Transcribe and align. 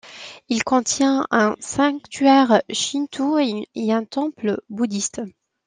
Il 0.49 0.63
contient 0.63 1.27
un 1.29 1.55
sanctuaire 1.59 2.63
shinto 2.71 3.37
et 3.37 3.67
un 3.93 4.03
temple 4.03 4.59
bouddhiste. 4.67 5.21